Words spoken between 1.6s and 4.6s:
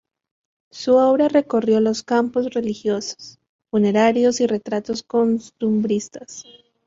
los campos religiosos, funerarios y